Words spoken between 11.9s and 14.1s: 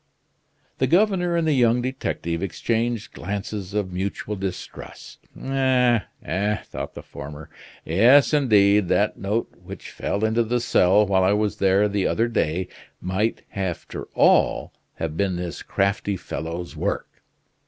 other day might after